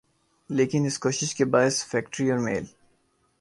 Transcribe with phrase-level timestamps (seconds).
[0.49, 2.63] لیکن اس کوشش کے باعث فیکٹری اور میل